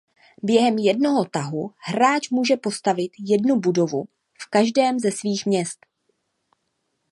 Během 0.43 0.77
jednoho 0.77 1.25
tahu 1.25 1.71
hráč 1.77 2.29
může 2.29 2.57
postavit 2.57 3.11
jednu 3.19 3.59
budovu 3.59 4.05
v 4.41 4.47
každém 4.49 4.99
ze 4.99 5.11
svých 5.11 5.45
měst. 5.45 5.85